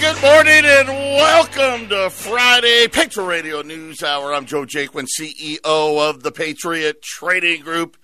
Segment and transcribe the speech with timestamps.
[0.00, 4.32] good morning and welcome to Friday Patriot Radio News Hour.
[4.32, 7.98] I'm Joe Jaquin, CEO of the Patriot Trading Group,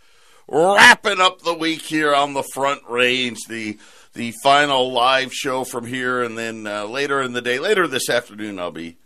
[0.46, 3.38] wrapping up the week here on the Front Range.
[3.48, 3.78] The
[4.12, 8.10] the final live show from here, and then uh, later in the day, later this
[8.10, 8.98] afternoon, I'll be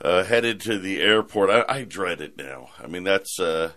[0.00, 1.50] uh, headed to the airport.
[1.50, 2.68] I, I, dread it now.
[2.80, 3.72] I mean, that's uh,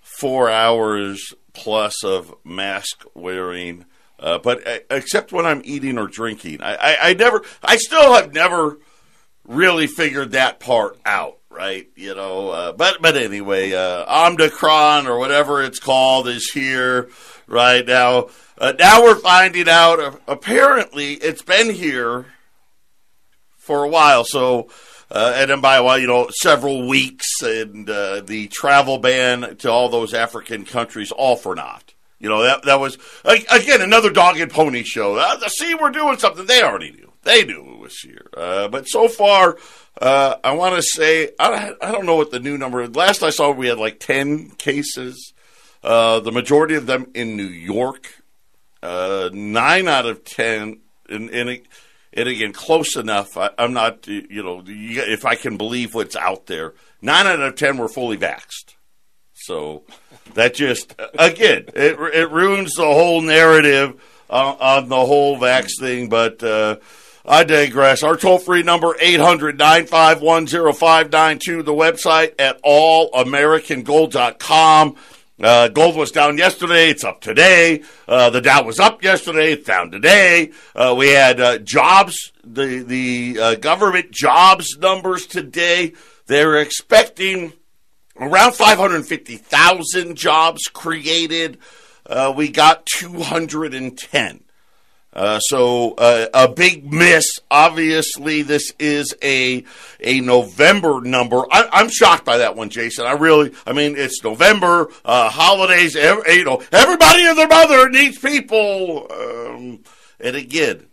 [0.00, 3.84] four hours plus of mask wearing.
[4.18, 8.14] Uh, but uh, except when I'm eating or drinking, I, I, I, never, I still
[8.14, 8.78] have never
[9.46, 11.88] really figured that part out, right?
[11.96, 17.10] You know, uh, but but anyway, Omicron or whatever it's called is here
[17.46, 18.28] right now.
[18.56, 22.26] Uh, now we're finding out, uh, apparently, it's been here
[23.56, 24.24] for a while.
[24.24, 24.68] So,
[25.10, 29.56] uh, and then by a while, you know, several weeks, and uh, the travel ban
[29.58, 31.93] to all those African countries, all for naught.
[32.24, 35.16] You know, that that was, again, another dog and pony show.
[35.16, 36.46] Uh, see, we're doing something.
[36.46, 37.12] They already knew.
[37.22, 38.26] They knew it was here.
[38.36, 39.56] Uh, but so far,
[40.02, 43.30] uh, I want to say, I, I don't know what the new number Last I
[43.30, 45.32] saw, we had like 10 cases.
[45.82, 48.08] the majority of them in New York
[48.84, 51.60] uh, nine out of ten, and, and,
[52.12, 53.36] and again, close enough.
[53.36, 57.56] I, am not, you know, if I can believe what's out there, nine out of
[57.56, 58.74] ten were fully vaxxed.
[59.34, 59.82] So
[60.34, 66.08] that just, again, it, it ruins the whole narrative on, on the whole vax thing,
[66.08, 66.42] but.
[66.42, 66.76] Uh,
[67.26, 68.02] I digress.
[68.02, 71.62] Our toll free number, 800 951 0592.
[71.62, 74.96] The website at allamericangold.com.
[75.42, 76.90] Uh, gold was down yesterday.
[76.90, 77.82] It's up today.
[78.06, 79.52] Uh, the Dow was up yesterday.
[79.52, 80.52] It's down today.
[80.76, 85.94] Uh, we had uh, jobs, the the uh, government jobs numbers today.
[86.26, 87.52] They're expecting
[88.18, 91.58] around 550,000 jobs created.
[92.06, 94.44] Uh, we got 210.
[95.14, 97.38] Uh, so uh, a big miss.
[97.48, 99.64] Obviously, this is a
[100.00, 101.44] a November number.
[101.52, 103.06] I, am shocked by that one, Jason.
[103.06, 105.94] I really, I mean, it's November, uh, holidays.
[105.94, 109.06] You know, everybody and their mother needs people.
[109.08, 109.84] Um,
[110.18, 110.88] and again,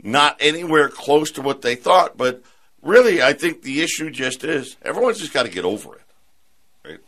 [0.00, 2.16] not anywhere close to what they thought.
[2.16, 2.44] But
[2.82, 6.02] really, I think the issue just is everyone's just got to get over it.
[6.84, 7.00] Right?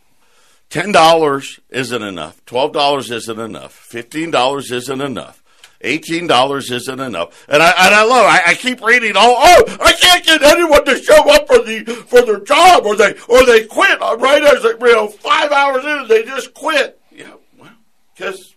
[0.69, 2.43] Ten dollars isn't enough.
[2.45, 3.73] Twelve dollars isn't enough.
[3.73, 5.43] Fifteen dollars isn't enough.
[5.81, 8.25] Eighteen dollars isn't enough, and I and I love.
[8.25, 9.13] I, I keep reading.
[9.15, 9.77] Oh, oh!
[9.81, 13.45] I can't get anyone to show up for the for their job, or they or
[13.45, 16.99] they quit uh, right as they, you know five hours in, they just quit.
[17.11, 17.73] Yeah, well,
[18.15, 18.55] because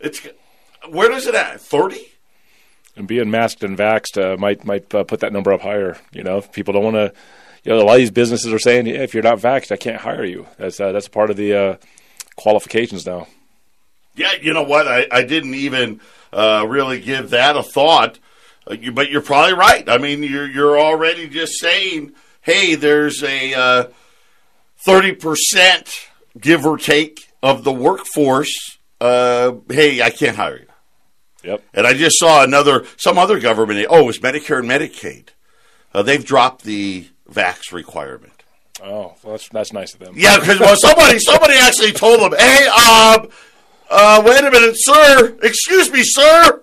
[0.00, 0.26] it's
[0.88, 2.06] where does it at thirty?
[2.98, 5.96] And being masked and vaxxed uh, might might uh, put that number up higher.
[6.10, 7.12] You know, people don't want to.
[7.62, 9.76] You know, a lot of these businesses are saying, yeah, if you're not vaxxed, I
[9.76, 10.48] can't hire you.
[10.58, 11.76] That's uh, that's part of the uh,
[12.34, 13.28] qualifications now.
[14.16, 14.88] Yeah, you know what?
[14.88, 16.00] I, I didn't even
[16.32, 18.18] uh, really give that a thought,
[18.66, 19.88] uh, but you're probably right.
[19.88, 23.88] I mean, you're you're already just saying, hey, there's a
[24.78, 25.92] thirty percent
[26.40, 28.78] give or take of the workforce.
[29.00, 30.67] Hey, I can't hire you.
[31.44, 31.62] Yep.
[31.72, 33.86] And I just saw another some other government.
[33.88, 35.28] Oh, it was Medicare and Medicaid.
[35.94, 38.32] Uh, they've dropped the vax requirement.
[38.82, 40.14] Oh, well, that's that's nice of them.
[40.16, 43.28] Yeah, because well, somebody somebody actually told them, "Hey, um,
[43.90, 45.36] uh, wait a minute, sir.
[45.42, 46.62] Excuse me, sir.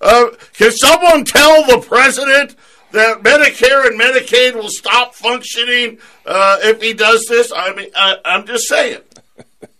[0.00, 2.54] Uh, can someone tell the president
[2.92, 7.50] that Medicare and Medicaid will stop functioning uh, if he does this?
[7.54, 9.00] I mean, I, I'm just saying.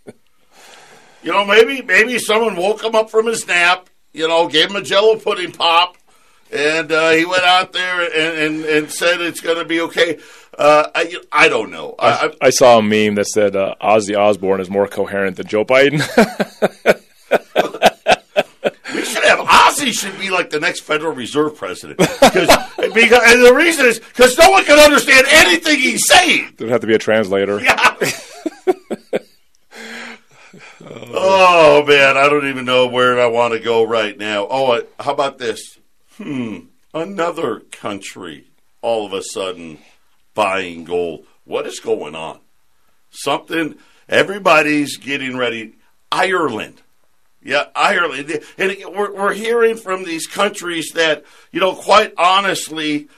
[1.22, 3.88] you know, maybe maybe someone woke him up from his nap.
[4.16, 5.98] You know, gave him a Jello pudding pop,
[6.50, 10.18] and uh, he went out there and, and, and said it's going to be okay.
[10.56, 11.94] Uh, I, I don't know.
[11.98, 15.66] I, I, saw a meme that said uh, Ozzy Osbourne is more coherent than Joe
[15.66, 15.98] Biden.
[18.94, 22.48] we should have Ozzy should be like the next Federal Reserve president because
[22.94, 26.54] because and the reason is because no one can understand anything he's saying.
[26.56, 27.60] There'd have to be a translator.
[27.60, 27.94] Yeah.
[31.16, 34.46] Oh man, I don't even know where I want to go right now.
[34.48, 35.78] Oh, how about this?
[36.16, 36.58] Hmm,
[36.94, 38.46] another country
[38.82, 39.78] all of a sudden
[40.34, 41.26] buying gold.
[41.44, 42.40] What is going on?
[43.10, 43.76] Something,
[44.08, 45.74] everybody's getting ready.
[46.12, 46.82] Ireland.
[47.42, 48.40] Yeah, Ireland.
[48.58, 53.08] And we're, we're hearing from these countries that, you know, quite honestly,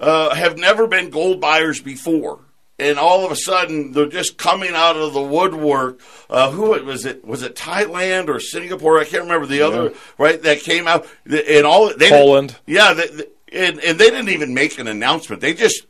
[0.00, 2.40] uh, have never been gold buyers before.
[2.78, 6.00] And all of a sudden, they're just coming out of the woodwork.
[6.28, 7.24] Uh, who was it?
[7.24, 8.98] Was it Thailand or Singapore?
[8.98, 9.64] I can't remember the yeah.
[9.64, 9.94] other.
[10.18, 11.94] Right, that came out and all.
[11.96, 12.56] They Poland.
[12.66, 15.40] Yeah, they, and and they didn't even make an announcement.
[15.40, 15.86] They just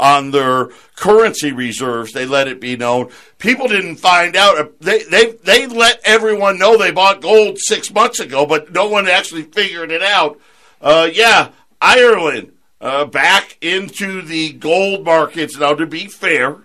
[0.00, 2.12] on their currency reserves.
[2.12, 3.10] They let it be known.
[3.38, 4.80] People didn't find out.
[4.80, 9.06] They they they let everyone know they bought gold six months ago, but no one
[9.06, 10.40] actually figured it out.
[10.80, 11.50] Uh, yeah,
[11.80, 15.58] Ireland uh, back into the gold markets.
[15.58, 16.56] Now, to be fair,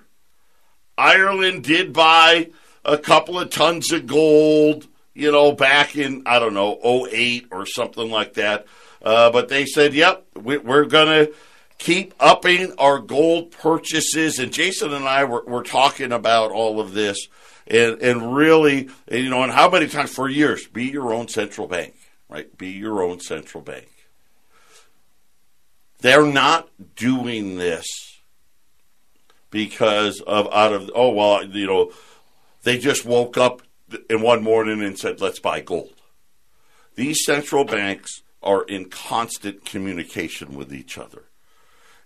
[0.98, 2.52] Ireland did buy
[2.84, 7.66] a couple of tons of gold, you know, back in, I don't know, 08 or
[7.66, 8.66] something like that.
[9.02, 11.34] Uh, but they said, yep, we, are going to
[11.78, 14.40] keep upping our gold purchases.
[14.40, 17.28] And Jason and I were, were talking about all of this
[17.68, 21.68] and, and really, you know, and how many times for years, be your own central
[21.68, 21.96] bank,
[22.30, 22.56] right?
[22.58, 23.90] Be your own central bank.
[26.06, 27.88] They're not doing this
[29.50, 31.92] because of out of oh well you know
[32.62, 33.64] they just woke up
[34.08, 35.96] in one morning and said let's buy gold.
[36.94, 41.24] These central banks are in constant communication with each other.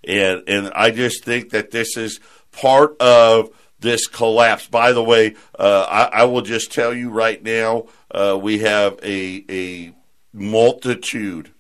[0.08, 2.22] And and I just think that this is
[2.54, 3.50] part of
[3.82, 4.66] this collapse.
[4.66, 8.98] By the way, uh, I, I, will just tell you right now, uh, we have
[9.04, 9.94] a a
[10.32, 11.52] multitude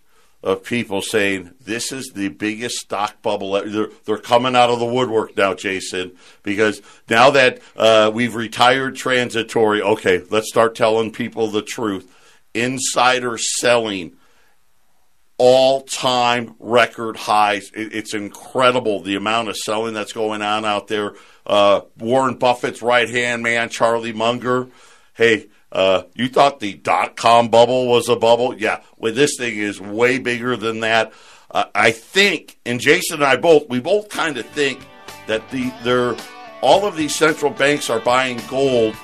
[0.41, 3.51] of people saying this is the biggest stock bubble.
[3.51, 6.13] They're, they're coming out of the woodwork now, Jason,
[6.43, 12.15] because now that uh, we've retired transitory, okay, let's start telling people the truth.
[12.53, 14.15] Insider selling
[15.37, 17.71] all time record highs.
[17.73, 21.13] It, it's incredible the amount of selling that's going on out there.
[21.45, 24.67] Uh, Warren Buffett's right hand man, Charlie Munger.
[25.15, 28.57] Hey, uh, you thought the dot com bubble was a bubble?
[28.57, 31.13] Yeah, well, this thing is way bigger than that.
[31.51, 34.79] Uh, I think, and Jason and I both, we both kind of think
[35.27, 36.15] that the they're
[36.61, 38.95] all of these central banks are buying gold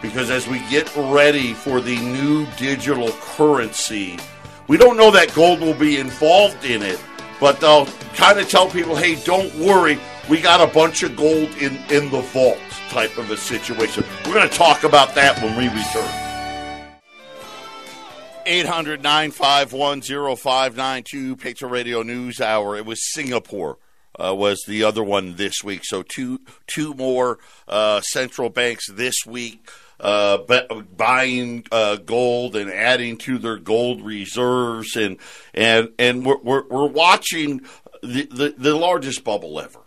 [0.00, 4.18] because as we get ready for the new digital currency,
[4.68, 7.00] we don't know that gold will be involved in it,
[7.40, 9.98] but they'll kind of tell people, "Hey, don't worry,
[10.28, 12.58] we got a bunch of gold in in the vault."
[12.88, 14.04] Type of a situation.
[14.26, 16.24] We're going to talk about that when we return.
[18.46, 20.00] 800 951
[20.36, 22.76] 0592, Patriot Radio News Hour.
[22.76, 23.78] It was Singapore.
[24.18, 25.82] Uh, was the other one this week.
[25.84, 27.38] So two two more
[27.68, 29.68] uh, central banks this week
[30.00, 30.38] uh,
[30.96, 35.18] buying uh, gold and adding to their gold reserves, and
[35.54, 37.62] and and we're we're, we're watching
[38.02, 39.80] the, the, the largest bubble ever,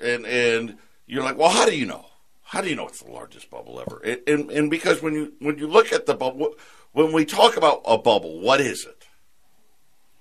[0.00, 0.78] and and
[1.10, 2.06] you're like, well, how do you know?
[2.42, 4.00] How do you know it's the largest bubble ever?
[4.04, 6.54] And, and, and because when you when you look at the bubble,
[6.92, 9.06] when we talk about a bubble, what is it?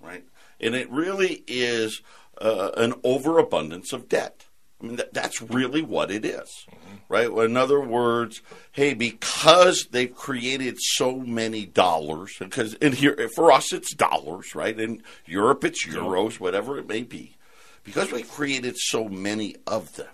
[0.01, 0.23] Right,
[0.59, 2.01] and it really is
[2.39, 4.45] uh, an overabundance of debt.
[4.81, 6.95] I mean, that, that's really what it is, mm-hmm.
[7.09, 7.29] right?
[7.45, 8.41] In other words,
[8.71, 14.79] hey, because they've created so many dollars, because in here for us it's dollars, right?
[14.79, 17.35] In Europe it's euros, whatever it may be,
[17.83, 20.07] because we've created so many of them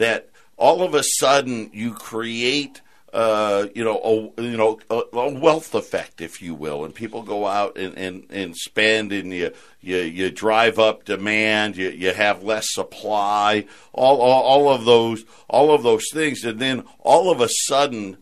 [0.00, 2.80] that all of a sudden you create
[3.12, 7.24] uh, you know, a, you know, a, a, wealth effect, if you will, and people
[7.24, 12.12] go out and, and, and spend, and you, you you drive up demand, you, you
[12.12, 17.32] have less supply, all, all all of those all of those things, and then all
[17.32, 18.16] of a sudden,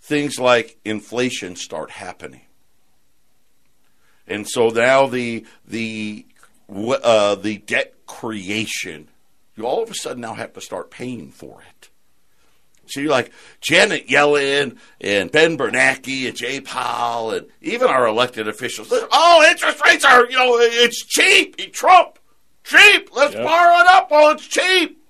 [0.00, 2.42] things like inflation start happening,
[4.28, 6.24] and so now the the
[6.70, 9.08] uh, the debt creation
[9.56, 11.90] you all of a sudden now have to start paying for it.
[12.86, 18.48] So you're like Janet Yellen and Ben Bernanke and Jay Powell and even our elected
[18.48, 18.88] officials.
[18.92, 21.56] Oh, interest rates are, you know, it's cheap.
[21.72, 22.18] Trump,
[22.62, 23.10] cheap.
[23.14, 23.44] Let's yep.
[23.44, 25.00] borrow it up while it's cheap.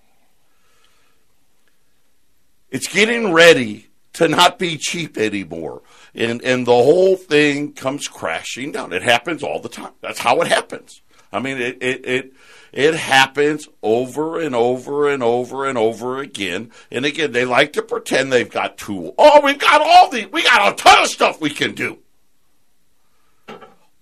[2.71, 5.83] It's getting ready to not be cheap anymore.
[6.15, 8.93] And, and the whole thing comes crashing down.
[8.93, 9.93] It happens all the time.
[10.01, 11.03] That's how it happens.
[11.33, 12.33] I mean, it, it, it
[12.75, 16.73] it happens over and over and over and over again.
[16.91, 19.15] And again, they like to pretend they've got tools.
[19.17, 21.99] Oh, we've got all the, we got a ton of stuff we can do.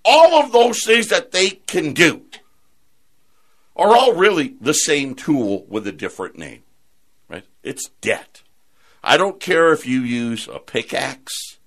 [0.07, 2.23] All of those things that they can do
[3.76, 6.62] are all really the same tool with a different name,
[7.29, 7.45] right?
[7.62, 8.43] It's debt.
[9.05, 11.59] I don't care if you use a pickaxe,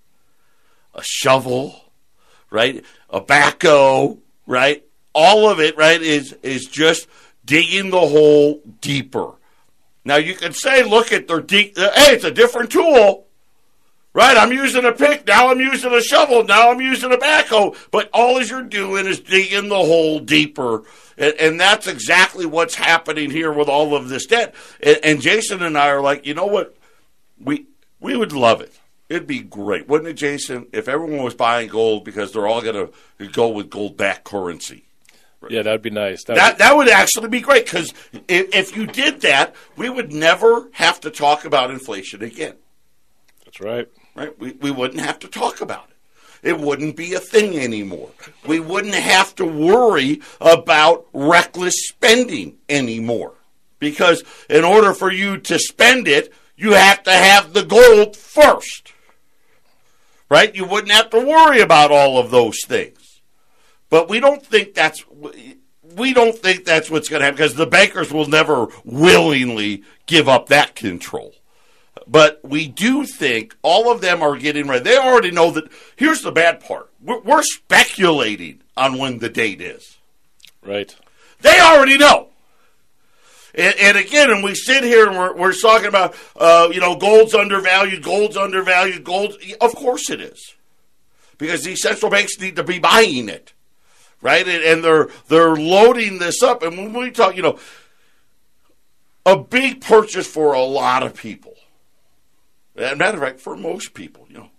[0.95, 1.91] a shovel,
[2.49, 2.83] right?
[3.11, 4.84] A backhoe, right?
[5.15, 7.07] All of it, right, is is just
[7.45, 9.31] digging the hole deeper.
[10.03, 11.77] Now you can say, look at their deep.
[11.77, 13.25] Hey, it's a different tool,
[14.13, 14.37] right?
[14.37, 15.49] I'm using a pick now.
[15.49, 16.69] I'm using a shovel now.
[16.69, 17.75] I'm using a backhoe.
[17.89, 20.83] But all you're doing is digging the hole deeper,
[21.17, 24.53] and, and that's exactly what's happening here with all of this debt.
[24.83, 26.75] And, and Jason and I are like, you know what,
[27.41, 27.65] we
[27.99, 28.73] we would love it.
[29.07, 30.67] It'd be great, wouldn't it, Jason?
[30.73, 34.85] If everyone was buying gold because they're all going to go with gold backed currency.
[35.51, 36.23] Yeah, that'd be nice.
[36.23, 37.93] That'd that be- that would actually be great because
[38.27, 42.55] if, if you did that, we would never have to talk about inflation again.
[43.43, 43.87] That's right.
[44.15, 44.37] Right?
[44.39, 46.49] We we wouldn't have to talk about it.
[46.49, 48.11] it wouldn't be a thing anymore.
[48.47, 53.33] We wouldn't have to worry about reckless spending anymore.
[53.79, 58.93] Because in order for you to spend it, you have to have the gold first.
[60.29, 60.55] Right?
[60.55, 63.21] You wouldn't have to worry about all of those things.
[63.89, 65.01] But we don't think that's
[65.95, 70.27] we don't think that's what's going to happen because the bankers will never willingly give
[70.27, 71.33] up that control.
[72.07, 74.83] But we do think all of them are getting ready.
[74.83, 75.71] They already know that.
[75.95, 79.97] Here's the bad part we're, we're speculating on when the date is.
[80.63, 80.95] Right.
[81.41, 82.29] They already know.
[83.53, 86.95] And, and, again, and we sit here and we're, we're talking about, uh, you know,
[86.95, 89.35] gold's undervalued, gold's undervalued, gold.
[89.61, 90.55] Of course it is.
[91.37, 93.53] Because these central banks need to be buying it
[94.25, 94.47] right?
[94.47, 96.63] And, and they're they're loading this up.
[96.63, 97.59] And when we talk, you know,
[99.23, 101.53] a big purchase for a lot of people.
[102.75, 104.49] As a matter of fact, for most people, you know,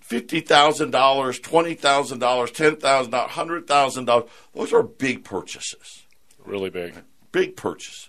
[0.00, 4.30] fifty thousand dollars, twenty thousand dollars, ten thousand dollars, hundred thousand dollars.
[4.54, 6.04] Those are big purchases.
[6.44, 6.94] Really big.
[7.32, 8.08] Big purchases.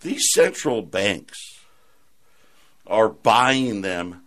[0.00, 1.38] These central banks
[2.88, 4.22] are buying them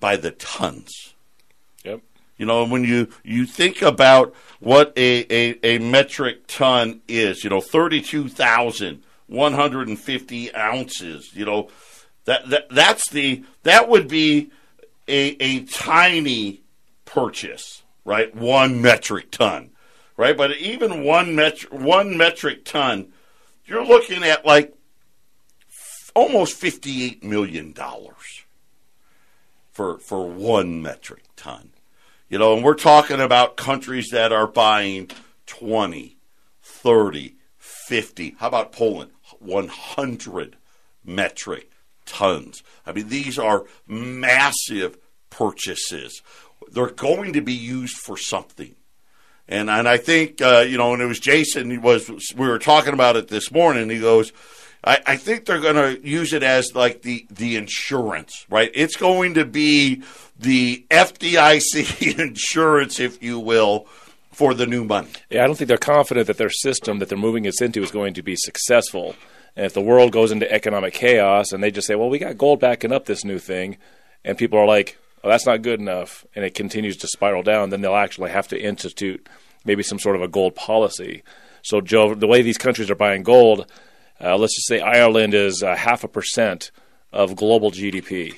[0.00, 1.14] by the tons.
[2.38, 7.50] You know, when you, you think about what a, a, a metric ton is, you
[7.50, 11.68] know, 32,150 ounces, you know,
[12.24, 14.52] that, that, that's the, that would be
[15.08, 16.62] a, a tiny
[17.04, 18.32] purchase, right?
[18.34, 19.70] One metric ton,
[20.16, 20.36] right?
[20.36, 23.08] But even one metric, one metric ton,
[23.64, 24.72] you're looking at like
[26.14, 27.74] almost $58 million
[29.72, 31.70] for, for one metric ton.
[32.28, 35.10] You know, and we're talking about countries that are buying
[35.46, 36.18] 20,
[36.62, 38.36] 30, 50.
[38.38, 39.12] How about Poland?
[39.38, 40.56] 100
[41.04, 41.70] metric
[42.04, 42.62] tons.
[42.84, 44.98] I mean, these are massive
[45.30, 46.20] purchases.
[46.70, 48.74] They're going to be used for something.
[49.48, 51.80] And and I think uh, you know, and it was Jason.
[51.80, 53.88] Was we were talking about it this morning.
[53.88, 54.32] He goes,
[54.84, 58.70] I, I think they're going to use it as like the the insurance, right?
[58.74, 60.02] It's going to be
[60.38, 63.86] the FDIC insurance, if you will,
[64.30, 65.08] for the new money.
[65.30, 67.90] Yeah, I don't think they're confident that their system that they're moving us into is
[67.90, 69.16] going to be successful.
[69.56, 72.38] And if the world goes into economic chaos and they just say, well, we got
[72.38, 73.76] gold backing up this new thing,
[74.24, 77.70] and people are like, oh, that's not good enough, and it continues to spiral down,
[77.70, 79.28] then they'll actually have to institute
[79.64, 81.24] maybe some sort of a gold policy.
[81.62, 83.66] So, Joe, the way these countries are buying gold,
[84.20, 86.70] uh, let's just say Ireland is uh, half a percent
[87.12, 88.36] of global GDP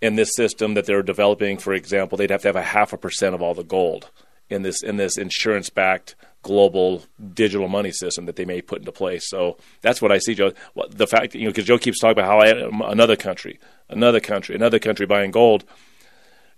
[0.00, 2.96] in this system that they're developing, for example, they'd have to have a half a
[2.96, 4.10] percent of all the gold
[4.48, 7.02] in this in this insurance backed global
[7.34, 9.28] digital money system that they may put into place.
[9.28, 10.52] So that's what I see, Joe.
[10.90, 13.58] The fact, you know, because Joe keeps talking about how I, another country,
[13.88, 15.64] another country, another country buying gold.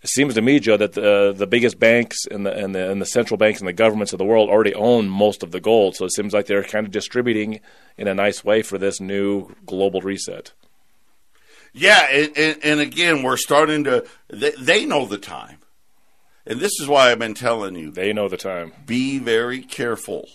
[0.02, 3.00] It seems to me, Joe, that the the biggest banks and the, and the and
[3.00, 5.94] the central banks and the governments of the world already own most of the gold.
[5.94, 7.60] So it seems like they're kind of distributing
[7.96, 10.52] in a nice way for this new global reset.
[11.72, 14.04] Yeah, and, and, and again, we're starting to.
[14.28, 15.58] They, they know the time,
[16.46, 17.90] and this is why I've been telling you.
[17.92, 18.72] They know the time.
[18.84, 20.28] Be very careful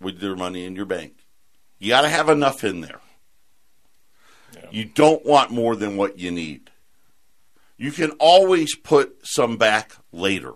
[0.00, 1.14] with your money in your bank.
[1.78, 3.00] You got to have enough in there.
[4.54, 4.68] Yeah.
[4.70, 6.70] You don't want more than what you need.
[7.76, 10.54] You can always put some back later.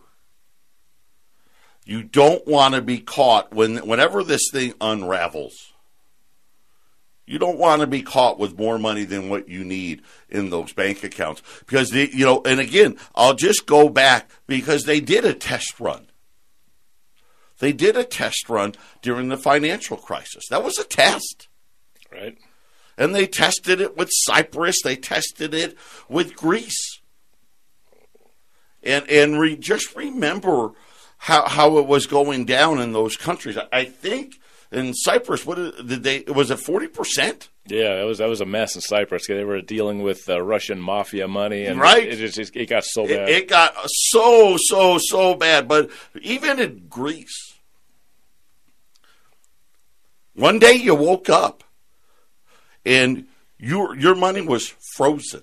[1.84, 5.72] You don't want to be caught when whenever this thing unravels
[7.30, 10.72] you don't want to be caught with more money than what you need in those
[10.72, 12.42] bank accounts because they, you know.
[12.44, 16.08] And again, I'll just go back because they did a test run.
[17.60, 20.42] They did a test run during the financial crisis.
[20.50, 21.46] That was a test,
[22.12, 22.36] right?
[22.98, 24.82] And they tested it with Cyprus.
[24.82, 25.76] They tested it
[26.08, 26.99] with Greece.
[28.82, 30.72] And and re, just remember
[31.18, 33.58] how how it was going down in those countries.
[33.72, 34.40] I think
[34.72, 36.24] in Cyprus, what did they?
[36.28, 37.48] Was it forty percent?
[37.66, 39.26] Yeah, that was that was a mess in Cyprus.
[39.26, 42.84] They were dealing with uh, Russian mafia money, and right, it, it, just, it got
[42.84, 43.28] so bad.
[43.28, 45.68] It, it got so so so bad.
[45.68, 45.90] But
[46.22, 47.54] even in Greece,
[50.34, 51.64] one day you woke up
[52.84, 53.26] and
[53.58, 55.42] your your money was frozen.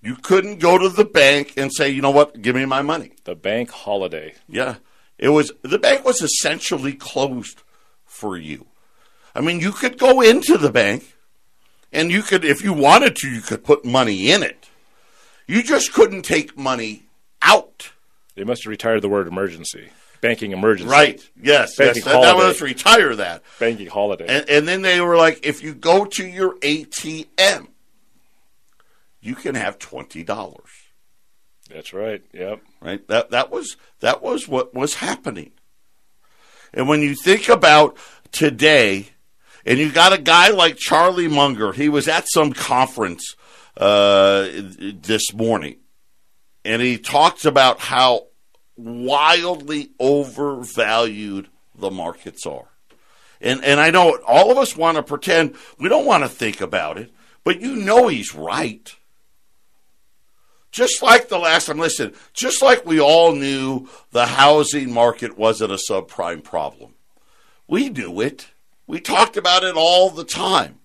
[0.00, 3.12] You couldn't go to the bank and say, you know what, give me my money.
[3.24, 4.34] The bank holiday.
[4.48, 4.76] Yeah.
[5.18, 7.62] It was the bank was essentially closed
[8.04, 8.66] for you.
[9.34, 11.16] I mean, you could go into the bank
[11.92, 14.68] and you could if you wanted to you could put money in it.
[15.46, 17.04] You just couldn't take money
[17.42, 17.90] out.
[18.36, 19.88] They must have retired the word emergency.
[20.20, 20.90] Banking emergency.
[20.90, 21.20] Right.
[21.40, 21.76] Yes.
[21.76, 22.12] Banking yes.
[22.12, 22.38] Holiday.
[22.38, 23.42] That, was retire that.
[23.58, 24.26] Banking holiday.
[24.28, 27.68] And, and then they were like, if you go to your ATM,
[29.20, 30.70] you can have twenty dollars.
[31.70, 32.22] That's right.
[32.32, 32.62] Yep.
[32.80, 33.06] Right.
[33.08, 35.52] That that was that was what was happening.
[36.72, 37.96] And when you think about
[38.32, 39.08] today,
[39.64, 43.36] and you got a guy like Charlie Munger, he was at some conference
[43.76, 45.76] uh, this morning,
[46.64, 48.26] and he talks about how
[48.76, 52.68] wildly overvalued the markets are.
[53.40, 56.60] And and I know all of us want to pretend we don't want to think
[56.60, 57.12] about it,
[57.44, 58.94] but you know he's right.
[60.70, 65.72] Just like the last time, listen, just like we all knew the housing market wasn't
[65.72, 66.94] a subprime problem.
[67.66, 68.48] We knew it.
[68.86, 70.78] We talked about it all the time.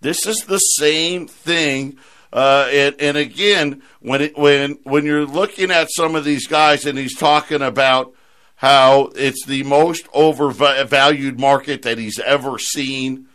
[0.00, 1.98] This is the same thing.
[2.32, 6.86] Uh, and, and again, when it, when when you're looking at some of these guys,
[6.86, 8.14] and he's talking about
[8.56, 13.26] how it's the most overvalued market that he's ever seen.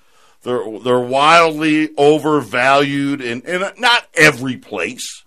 [0.44, 5.26] They're they're wildly overvalued in, in not every place.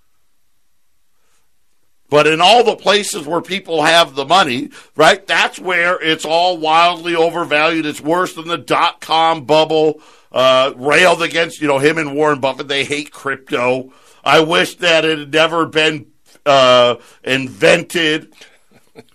[2.11, 6.59] But in all the places where people have the money, right, that's where it's all
[6.59, 7.87] wildly overvalued.
[7.87, 10.03] It's worse than the dot com bubble,
[10.33, 12.67] uh, railed against, you know, him and Warren Buffett.
[12.67, 13.93] They hate crypto.
[14.25, 16.11] I wish that it had never been
[16.45, 18.35] uh, invented.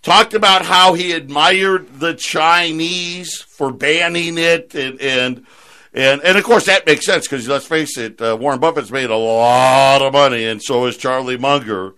[0.01, 5.45] Talked about how he admired the Chinese for banning it, and and
[5.93, 9.09] and, and of course that makes sense because let's face it, uh, Warren Buffett's made
[9.09, 11.93] a lot of money, and so has Charlie Munger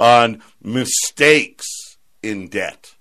[0.00, 2.94] on mistakes in debt.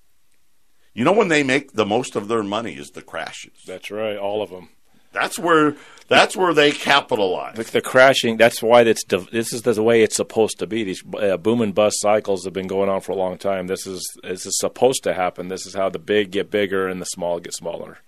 [0.94, 3.64] You know when they make the most of their money is the crashes.
[3.66, 4.70] That's right, all of them.
[5.14, 5.76] That's where
[6.10, 7.56] that's where they capitalize.
[7.56, 8.38] The, the crashing.
[8.38, 10.84] That's why it's this is the way it's supposed to be.
[10.84, 13.68] These uh, boom and bust cycles have been going on for a long time.
[13.68, 15.48] This is this is supposed to happen.
[15.48, 18.00] This is how the big get bigger and the small get smaller.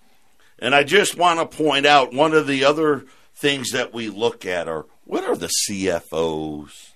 [0.60, 4.45] And I just want to point out one of the other things that we look
[4.45, 6.91] at are what are the CFOs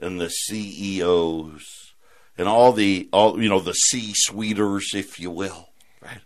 [0.00, 1.92] and the CEOs
[2.38, 5.70] and all the all you know the C suiters, if you will,
[6.02, 6.20] right?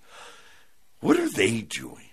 [1.00, 2.10] What are they doing?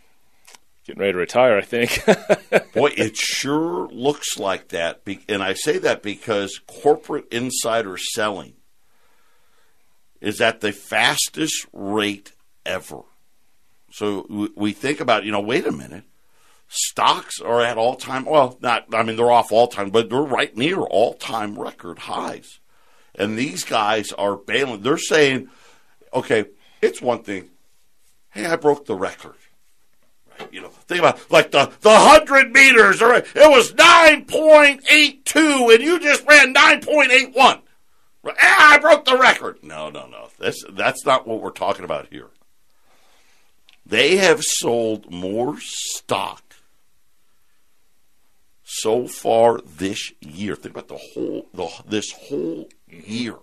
[0.85, 2.03] Getting ready to retire, I think.
[2.73, 8.53] Boy, it sure looks like that, and I say that because corporate insider selling
[10.19, 12.31] is at the fastest rate
[12.65, 13.01] ever.
[13.91, 16.05] So we think about, you know, wait a minute
[16.73, 20.21] stocks are at all time well not i mean they're off all time but they're
[20.21, 22.59] right near all time record highs.
[23.13, 24.81] And these guys are bailing.
[24.81, 25.49] They're saying
[26.13, 26.45] okay
[26.81, 27.49] it's one thing.
[28.29, 29.35] Hey i broke the record.
[30.49, 35.99] You know think about like the the 100 meters or it was 9.82 and you
[35.99, 37.61] just ran 9.81
[38.23, 38.35] right?
[38.39, 39.61] i broke the record.
[39.61, 40.29] No no no.
[40.39, 42.29] That's that's not what we're talking about here.
[43.85, 46.50] They have sold more stock
[48.81, 50.55] so far this year.
[50.55, 53.35] Think about the whole the, this whole year.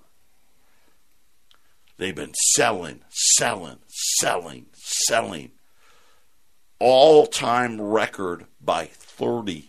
[1.97, 5.51] They've been selling, selling, selling, selling.
[6.79, 9.65] All time record by 30%.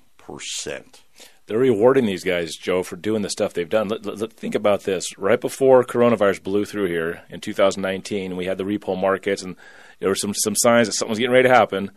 [1.47, 3.87] They're rewarding these guys, Joe, for doing the stuff they've done.
[3.87, 5.17] Let, let, think about this.
[5.17, 9.55] Right before coronavirus blew through here in 2019, we had the repo markets, and
[9.99, 11.89] there were some, some signs that something was getting ready to happen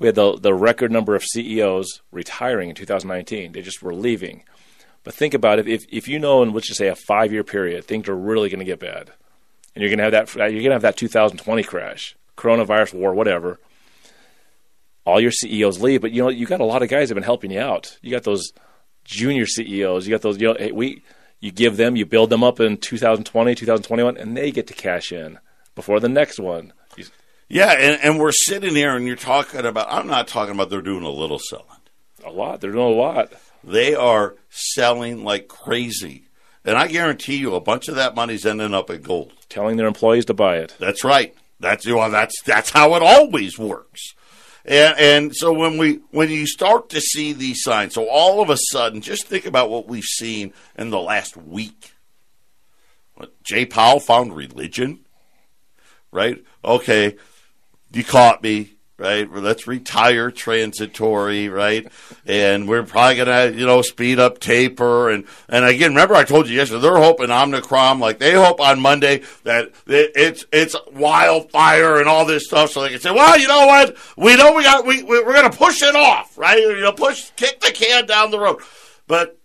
[0.00, 3.52] we had the the record number of CEOs retiring in 2019.
[3.52, 4.42] They just were leaving.
[5.04, 7.44] But think about it if if you know in let's just say a five year
[7.44, 9.12] period things are really going to get bad,
[9.74, 12.94] and you're going to have that uh, you're going to have that 2020 crash, coronavirus,
[12.94, 13.60] war, whatever.
[15.04, 17.20] All your CEOs leave, but you know you got a lot of guys that have
[17.20, 17.98] been helping you out.
[18.00, 18.52] You got those
[19.04, 20.06] junior CEOs.
[20.06, 20.40] You got those.
[20.40, 21.02] You know, hey, we
[21.40, 25.12] you give them, you build them up in 2020, 2021, and they get to cash
[25.12, 25.38] in
[25.74, 26.72] before the next one.
[27.50, 30.80] Yeah, and, and we're sitting here and you're talking about, I'm not talking about they're
[30.80, 31.66] doing a little selling.
[32.24, 32.60] A lot.
[32.60, 33.32] They're doing a lot.
[33.64, 36.26] They are selling like crazy.
[36.64, 39.32] And I guarantee you a bunch of that money's ending up in gold.
[39.48, 40.76] Telling their employees to buy it.
[40.78, 41.34] That's right.
[41.58, 44.14] That's well, that's that's how it always works.
[44.64, 48.48] And, and so when we when you start to see these signs, so all of
[48.48, 51.94] a sudden, just think about what we've seen in the last week.
[53.42, 55.00] Jay Powell found religion,
[56.12, 56.42] right?
[56.64, 57.16] Okay,
[57.92, 59.30] you caught me, right?
[59.30, 61.90] Let's retire transitory, right?
[62.26, 66.48] And we're probably gonna, you know, speed up taper and and again, remember I told
[66.48, 72.08] you yesterday they're hoping Omicron, like they hope on Monday that it's it's wildfire and
[72.08, 74.86] all this stuff, so they can say, well, you know what, we know we got
[74.86, 76.58] we we're gonna push it off, right?
[76.58, 78.60] You know, push kick the can down the road,
[79.06, 79.38] but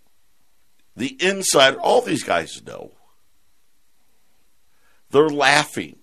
[0.94, 2.92] the insider, all these guys know.
[5.10, 5.98] They're laughing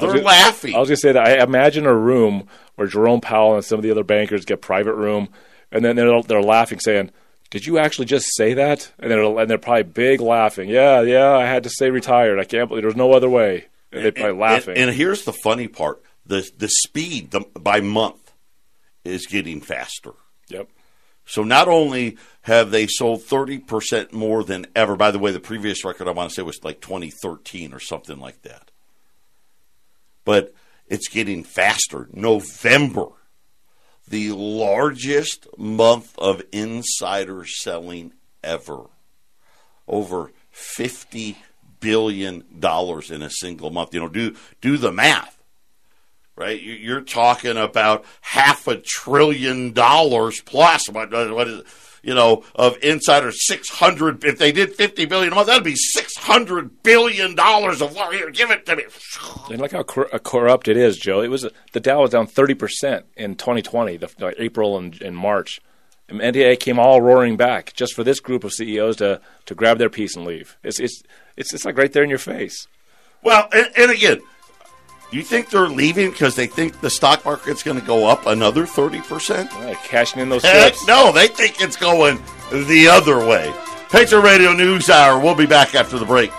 [0.00, 0.74] they're gonna, laughing.
[0.74, 3.78] I was going to say that I imagine a room where Jerome Powell and some
[3.78, 5.28] of the other bankers get private room,
[5.70, 7.10] and then they're they're laughing, saying,
[7.50, 8.92] did you actually just say that?
[8.98, 10.68] And they're, and they're probably big laughing.
[10.68, 12.38] Yeah, yeah, I had to say retired.
[12.38, 13.66] I can't believe there's no other way.
[13.92, 14.76] And they're probably laughing.
[14.76, 18.32] And, and here's the funny part: the the speed the, by month
[19.04, 20.12] is getting faster.
[20.48, 20.68] yep.
[21.26, 25.84] So not only have they sold 30% more than ever, by the way, the previous
[25.84, 28.72] record I want to say was like 2013 or something like that.
[30.30, 30.54] But
[30.86, 32.08] it's getting faster.
[32.12, 33.06] November,
[34.06, 38.12] the largest month of insider selling
[38.44, 38.84] ever.
[39.88, 41.36] Over 50
[41.80, 43.92] billion dollars in a single month.
[43.92, 45.36] You know, do do the math
[46.36, 46.62] right?
[46.62, 50.88] You're talking about half a trillion dollars plus.
[50.88, 51.62] What, what is
[52.02, 54.24] you know of insider Six hundred.
[54.24, 58.30] If they did fifty billion a month, that'd be six hundred billion dollars of here.
[58.30, 58.84] Give it to me.
[59.50, 61.20] And look how cor- uh, corrupt it is, Joe.
[61.20, 65.16] It was the Dow was down thirty percent in 2020, the, like April and, and
[65.16, 65.60] March.
[66.08, 69.78] And NDA came all roaring back just for this group of CEOs to to grab
[69.78, 70.56] their piece and leave.
[70.62, 71.02] It's it's
[71.36, 72.66] it's, it's like right there in your face.
[73.22, 74.20] Well, and, and again,
[75.16, 78.64] you think they're leaving because they think the stock market's going to go up another
[78.64, 79.50] 30%?
[79.52, 83.52] Uh, cashing in those Heck, no, they think it's going the other way.
[83.90, 85.18] Patriot Radio News Hour.
[85.18, 86.30] We'll be back after the break.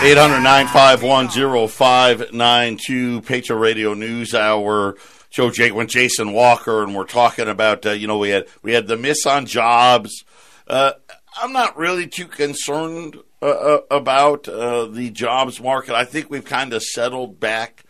[0.00, 4.96] 800 951 0592 Patriot Radio News Hour.
[5.30, 8.86] Joe Jaquin Jason Walker, and we're talking about uh, you know we had we had
[8.86, 10.24] the miss on jobs.
[10.66, 10.92] Uh,
[11.40, 15.94] I'm not really too concerned uh, uh, about uh, the jobs market.
[15.94, 17.84] I think we've kind of settled back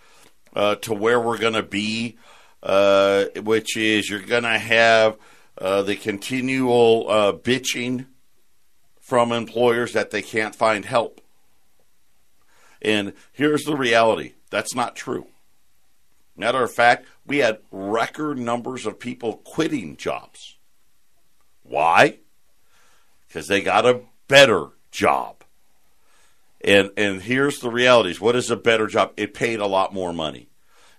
[0.54, 2.18] uh, to where we're going to be,
[2.62, 5.16] uh, which is you're going to have
[5.56, 7.06] uh, the continual
[7.42, 8.06] bitching
[9.00, 11.22] from employers that they can't find help.
[12.82, 15.28] And here's the reality that's not true.
[16.36, 20.58] Matter of fact, we had record numbers of people quitting jobs.
[21.62, 22.18] Why?
[23.26, 25.37] Because they got a better job.
[26.60, 28.20] And and here's the realities.
[28.20, 29.12] What is a better job?
[29.16, 30.48] It paid a lot more money.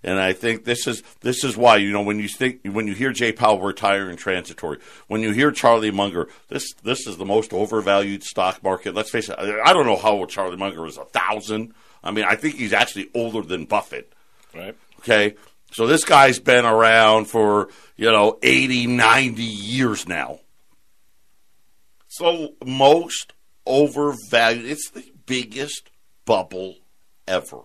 [0.01, 2.93] And I think this is this is why you know when you think when you
[2.93, 7.51] hear Jay Powell retiring transitory, when you hear Charlie Munger, this this is the most
[7.51, 8.95] overvalued stock market.
[8.95, 9.37] Let's face it.
[9.37, 10.97] I don't know how old Charlie Munger is.
[10.97, 11.73] A thousand.
[12.01, 14.13] I mean, I think he's actually older than Buffett.
[14.55, 14.75] Right.
[14.99, 15.35] Okay.
[15.71, 20.39] So this guy's been around for, you know, 80, 90 years now.
[22.07, 23.33] So most
[23.67, 24.65] overvalued.
[24.65, 25.91] It's the biggest
[26.25, 26.75] bubble
[27.27, 27.61] ever.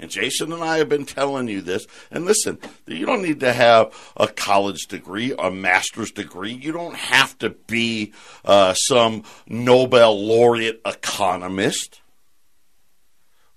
[0.00, 1.86] And Jason and I have been telling you this.
[2.10, 6.52] And listen, you don't need to have a college degree, a master's degree.
[6.52, 8.12] You don't have to be
[8.44, 12.00] uh, some Nobel laureate economist.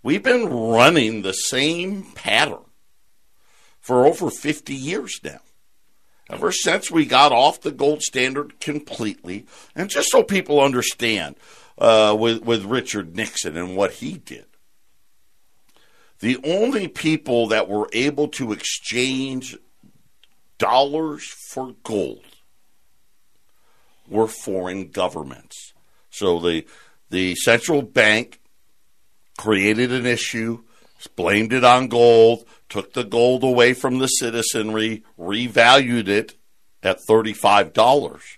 [0.04, 2.65] We've been running the same pattern
[3.80, 5.39] for over 50 years now.
[6.30, 11.36] Ever since we got off the gold standard completely, and just so people understand,
[11.84, 14.46] uh, with with Richard Nixon and what he did,
[16.22, 19.58] the only people that were able to exchange
[20.58, 22.24] dollars for gold
[24.08, 25.74] were foreign governments.
[26.10, 26.65] So the
[27.10, 28.39] the central bank
[29.38, 30.63] created an issue,
[31.17, 36.36] blamed it on gold, took the gold away from the citizenry, revalued it
[36.82, 38.38] at $35.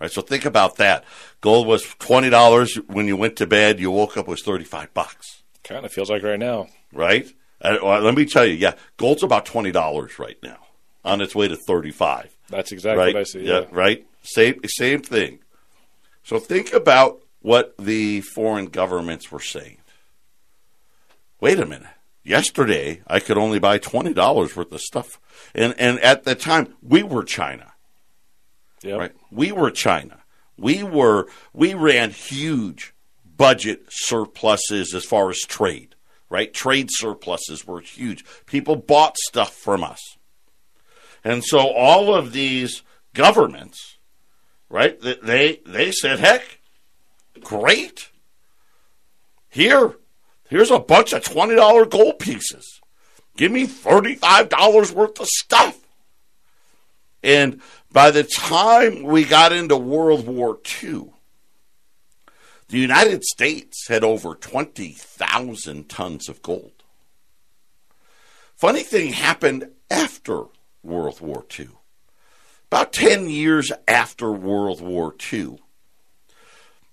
[0.00, 0.10] Right?
[0.10, 1.04] So think about that.
[1.40, 5.42] Gold was $20 when you went to bed, you woke up was 35 bucks.
[5.62, 6.68] Kind of feels like right now.
[6.92, 7.26] Right?
[7.60, 10.56] Uh, well, let me tell you, yeah, gold's about $20 right now
[11.04, 12.34] on its way to 35.
[12.48, 13.14] That's exactly right?
[13.14, 13.40] what I see.
[13.44, 13.66] Yeah, Yeah.
[13.70, 14.06] right.
[14.22, 15.38] Same same thing.
[16.24, 19.78] So think about what the foreign governments were saying.
[21.40, 21.88] Wait a minute.
[22.22, 25.18] Yesterday, I could only buy twenty dollars worth of stuff,
[25.54, 27.69] and and at the time we were China,
[28.82, 28.98] Yep.
[28.98, 29.12] right?
[29.30, 30.22] We were China.
[30.56, 32.94] We were we ran huge
[33.36, 35.94] budget surpluses as far as trade,
[36.28, 36.52] right?
[36.52, 38.24] Trade surpluses were huge.
[38.46, 40.00] People bought stuff from us.
[41.24, 42.82] And so all of these
[43.14, 43.98] governments,
[44.68, 44.98] right?
[45.00, 46.60] They they said, "Heck,
[47.42, 48.10] great.
[49.48, 49.96] Here,
[50.48, 52.80] here's a bunch of twenty dollar gold pieces.
[53.36, 55.79] Give me thirty five dollars worth of stuff."
[57.22, 57.60] And
[57.92, 61.10] by the time we got into World War II,
[62.68, 66.80] the United States had over twenty thousand tons of gold.
[68.54, 70.44] Funny thing happened after
[70.82, 71.70] World War II.
[72.70, 75.58] About 10 years after World War II,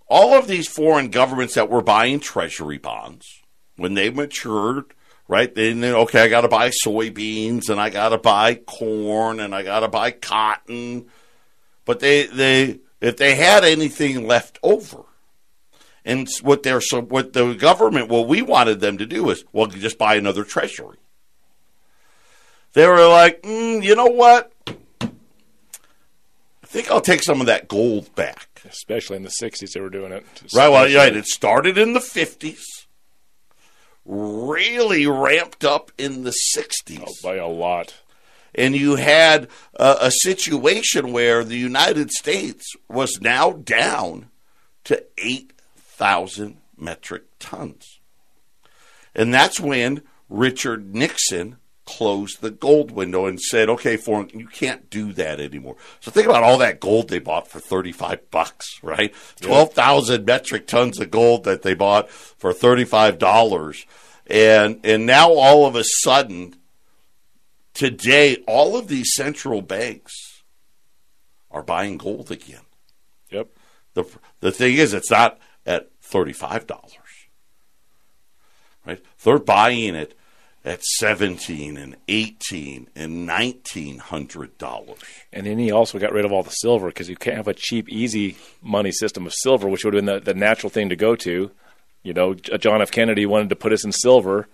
[0.08, 3.42] all of these foreign governments that were buying treasury bonds,
[3.76, 4.94] when they matured,
[5.28, 9.54] right, then, okay, I got to buy soybeans and I got to buy corn and
[9.54, 11.08] I got to buy cotton.
[11.86, 15.04] But they, they, if they had anything left over.
[16.06, 19.68] And what they're so what the government what we wanted them to do is well
[19.68, 20.96] just buy another treasury.
[22.72, 24.54] They were like, mm, you know what?
[24.70, 25.10] I
[26.66, 28.62] think I'll take some of that gold back.
[28.70, 30.26] Especially in the '60s, they were doing it.
[30.54, 30.70] Right.
[30.70, 31.16] Well, right.
[31.16, 32.77] It started in the '50s,
[34.08, 37.94] really ramped up in the '60s oh, by a lot
[38.58, 44.30] and you had a, a situation where the United States was now down
[44.84, 48.00] to 8,000 metric tons.
[49.14, 54.90] And that's when Richard Nixon closed the gold window and said, "Okay, foreign, you can't
[54.92, 59.14] do that anymore." So think about all that gold they bought for thirty-five bucks, right?
[59.42, 63.86] Twelve thousand metric tons of gold that they bought for thirty-five dollars,
[64.28, 66.54] and and now all of a sudden
[67.78, 70.42] Today, all of these central banks
[71.52, 72.64] are buying gold again.
[73.30, 73.50] Yep.
[73.94, 74.04] The
[74.40, 77.28] the thing is, it's not at thirty five dollars,
[78.84, 79.00] right?
[79.24, 80.17] They're buying it
[80.68, 85.00] at seventeen and eighteen and nineteen hundred dollars.
[85.32, 87.54] And then he also got rid of all the silver because you can't have a
[87.54, 90.96] cheap, easy money system of silver, which would have been the, the natural thing to
[90.98, 91.52] go to.
[92.04, 92.92] You know, John F.
[92.92, 94.48] Kennedy wanted to put us in silver,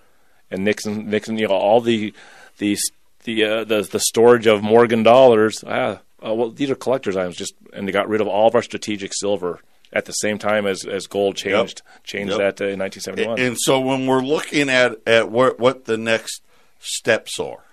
[0.51, 2.13] and Nixon, Nixon, you know, all the
[2.59, 2.77] the
[3.23, 5.63] the uh, the the storage of Morgan dollars.
[5.65, 7.35] Ah, uh, well, these are collectors' items.
[7.35, 9.61] Just and they got rid of all of our strategic silver
[9.93, 12.03] at the same time as, as gold changed yep.
[12.03, 12.57] changed yep.
[12.57, 13.39] that uh, in 1971.
[13.39, 16.41] And so when we're looking at at what what the next
[16.79, 17.63] steps are,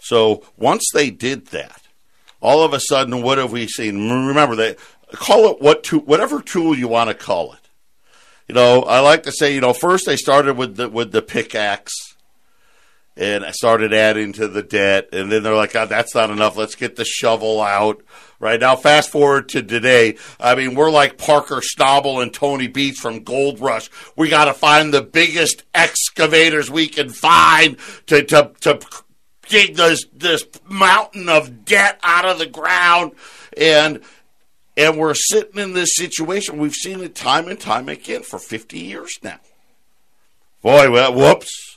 [0.00, 1.82] so once they did that,
[2.40, 4.08] all of a sudden, what have we seen?
[4.08, 4.78] Remember, that
[5.12, 7.58] call it what to, whatever tool you want to call it.
[8.46, 11.22] You know, I like to say, you know, first they started with the with the
[11.22, 12.07] pickaxe
[13.18, 15.08] and I started adding to the debt.
[15.12, 16.56] And then they're like, oh, that's not enough.
[16.56, 18.00] Let's get the shovel out.
[18.40, 20.16] Right now, fast forward to today.
[20.38, 23.90] I mean, we're like Parker Schnabel and Tony Beets from Gold Rush.
[24.16, 27.76] We got to find the biggest excavators we can find
[28.06, 28.78] to, to, to
[29.48, 33.10] dig this, this mountain of debt out of the ground.
[33.56, 34.02] And,
[34.76, 36.58] and we're sitting in this situation.
[36.58, 39.40] We've seen it time and time again for 50 years now.
[40.62, 41.67] Boy, well, whoops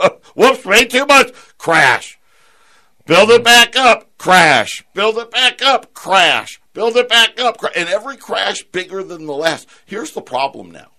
[0.34, 1.32] Whoops, way too much.
[1.58, 2.18] Crash.
[3.06, 4.16] Build it back up.
[4.18, 4.84] Crash.
[4.94, 5.92] Build it back up.
[5.94, 6.60] Crash.
[6.72, 7.56] Build it back up.
[7.74, 9.68] And every crash bigger than the last.
[9.84, 10.92] Here's the problem now.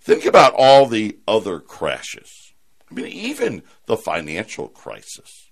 [0.00, 2.52] Think about all the other crashes.
[2.90, 5.50] I mean, even the financial crisis.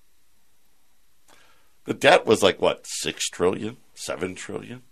[1.85, 4.83] The debt was like what, six trillion, seven trillion?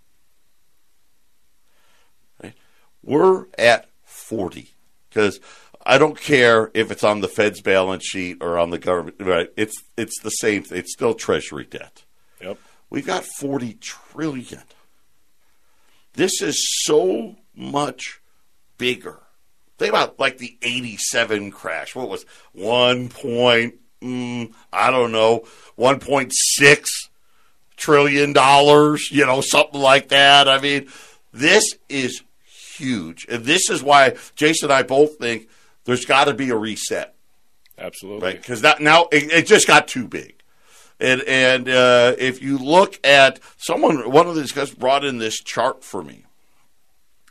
[2.43, 2.55] Right?
[3.03, 4.71] We're at 40
[5.09, 5.41] because
[5.89, 9.17] I don't care if it's on the Fed's balance sheet or on the government.
[9.19, 9.51] Right?
[9.57, 10.65] It's it's the same.
[10.71, 12.05] It's still Treasury debt.
[12.43, 12.59] Yep.
[12.91, 14.65] We've got forty trillion.
[16.13, 18.21] This is so much
[18.77, 19.21] bigger.
[19.79, 21.95] Think about like the '87 crash.
[21.95, 23.77] What was one point?
[24.03, 25.47] Mm, I don't know.
[25.77, 27.09] One point six
[27.79, 29.09] trillion dollars.
[29.11, 30.51] You know, something like that.
[30.51, 30.89] I mean,
[31.33, 32.23] this is
[32.77, 35.49] huge, and this is why Jason and I both think
[35.89, 37.15] there's got to be a reset.
[37.79, 38.29] Absolutely.
[38.29, 38.37] Right?
[38.37, 40.43] Because now it, it, just got too big.
[41.01, 45.39] And and uh, if you look at someone, one of these guys brought in this
[45.39, 46.27] chart for me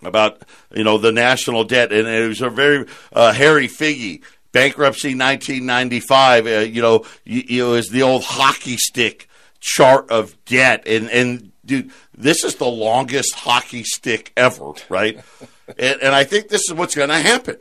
[0.02, 0.42] about
[0.74, 6.48] you know the national debt, and it was a very uh, Harry Figgie bankruptcy 1995.
[6.48, 11.52] Uh, you know, you, it was the old hockey stick chart of debt, and and
[11.64, 15.20] dude, this is the longest hockey stick ever, right?
[15.78, 17.58] and, and I think this is what's going to happen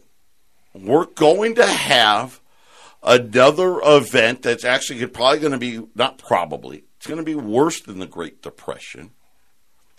[0.83, 2.41] we're going to have
[3.03, 7.81] another event that's actually probably going to be not probably it's going to be worse
[7.83, 9.11] than the Great Depression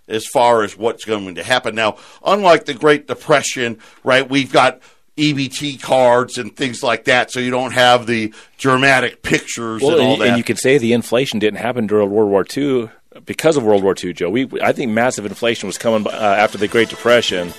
[0.07, 1.75] as far as what's going to happen.
[1.75, 4.81] Now, unlike the Great Depression, right, we've got
[5.15, 10.01] EBT cards and things like that, so you don't have the dramatic pictures well, and
[10.01, 10.27] all and, that.
[10.29, 12.89] And you could say the inflation didn't happen during World War II
[13.25, 14.29] because of World War II, Joe.
[14.29, 17.53] We, I think massive inflation was coming uh, after the Great Depression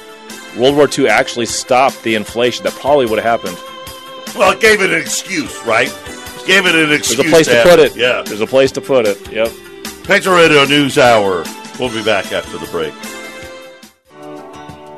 [0.56, 3.56] World War II actually stopped the inflation that probably would have happened.
[4.36, 5.88] Well, it gave it an excuse, right?
[6.46, 7.18] Gave it an excuse.
[7.18, 7.96] There's a place to, to put it.
[7.96, 8.22] Yeah.
[8.22, 9.32] There's a place to put it.
[9.32, 9.52] Yep.
[10.04, 11.44] Patriot Radio News Hour.
[11.78, 12.94] We'll be back after the break.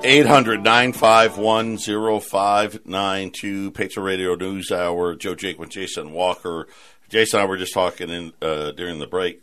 [0.02, 3.70] 800 951 0592.
[3.72, 5.14] Patriot Radio News Hour.
[5.14, 6.68] Joe Jake with Jason Walker.
[7.10, 9.42] Jason and I were just talking in, uh, during the break.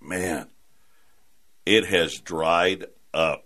[0.00, 0.48] Man,
[1.64, 3.43] it has dried up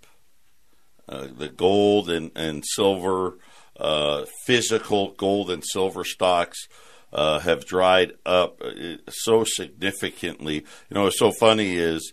[1.09, 3.38] uh, the gold and, and silver,
[3.79, 6.68] uh, physical gold and silver stocks.
[7.12, 10.57] uh, have dried up uh, so significantly.
[10.57, 12.12] You know, what's so funny is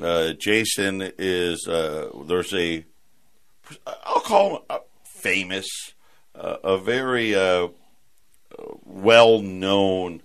[0.00, 2.84] uh, Jason is there's a
[4.04, 5.66] I'll call him a famous,
[6.34, 7.34] a very
[8.84, 10.22] well known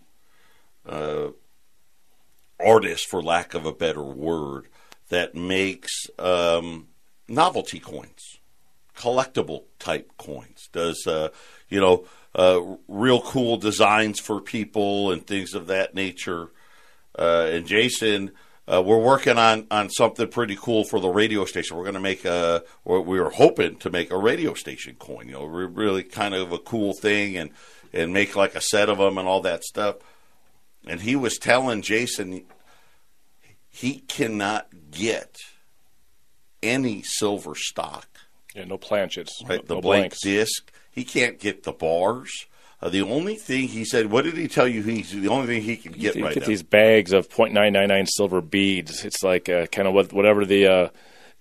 [2.59, 4.67] artist, for lack of a better word,
[5.09, 6.87] that makes um,
[7.27, 8.39] novelty coins,
[8.95, 10.69] collectible type coins.
[10.71, 11.29] Does uh,
[11.69, 16.49] you know uh, real cool designs for people and things of that nature.
[17.17, 18.31] Uh, and Jason
[18.67, 21.77] uh, we're working on, on something pretty cool for the radio station.
[21.77, 25.27] We're going to make a, or we were hoping to make a radio station coin.
[25.27, 27.51] You know, really kind of a cool thing, and
[27.93, 29.97] and make like a set of them and all that stuff.
[30.87, 32.45] And he was telling Jason
[33.69, 35.37] he cannot get
[36.65, 38.07] any silver stock.
[38.55, 39.41] Yeah, no planchets.
[39.47, 40.21] Right, no, the no blank blanks.
[40.21, 40.71] disc.
[40.91, 42.45] He can't get the bars.
[42.81, 44.83] Uh, the only thing he said, what did he tell you?
[44.83, 46.47] He's the only thing he can get you right get now.
[46.47, 49.03] these bags of .999 silver beads.
[49.05, 50.89] It's like uh, kind of what, whatever the uh,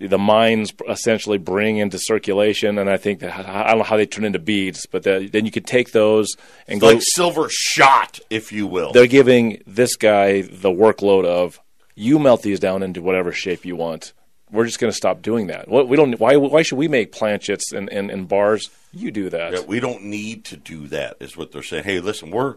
[0.01, 4.07] the mines essentially bring into circulation, and I think that I don't know how they
[4.07, 6.29] turn into beads, but the, then you could take those
[6.67, 6.89] and go.
[6.89, 8.93] like silver shot, if you will.
[8.93, 11.61] they're giving this guy the workload of
[11.95, 14.13] you melt these down into whatever shape you want.
[14.55, 15.69] We're just going to stop doing that.
[15.69, 16.19] We don't.
[16.21, 16.37] Why?
[16.37, 18.71] Why should we make planchets and, and, and bars?
[18.93, 19.53] You do that.
[19.53, 21.85] Yeah, we don't need to do that, is what they're saying.
[21.85, 22.57] Hey, listen, we're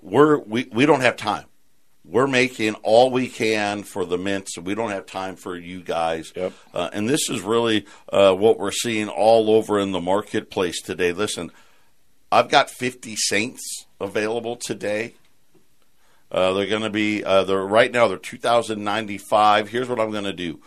[0.00, 1.44] we're we, we don't have time.
[2.04, 5.82] We're making all we can for the mints, so we don't have time for you
[5.82, 6.32] guys.
[6.34, 6.52] Yep.
[6.74, 11.12] Uh, and this is really uh, what we're seeing all over in the marketplace today.
[11.12, 11.52] Listen,
[12.32, 15.14] I've got 50 Saints available today.
[16.30, 19.68] Uh, they're going to be uh, they're right now they're 2095.
[19.68, 20.60] Here's what I'm going to do.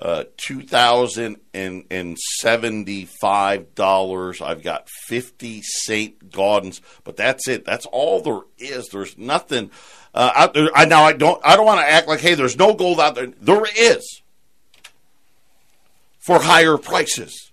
[0.00, 4.40] Uh, two thousand and seventy-five dollars.
[4.40, 7.66] I've got fifty Saint Gaudens, but that's it.
[7.66, 8.88] That's all there is.
[8.88, 9.70] There's nothing
[10.14, 10.70] uh, out there.
[10.74, 11.38] I now I don't.
[11.44, 13.26] I don't want to act like hey, there's no gold out there.
[13.26, 14.22] There is
[16.18, 17.50] for higher prices,